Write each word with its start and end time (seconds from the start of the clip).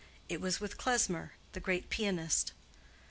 It 0.29 0.41
was 0.41 0.59
with 0.59 0.79
Klesmer, 0.79 1.33
the 1.51 1.59
great 1.59 1.91
pianist." 1.91 2.53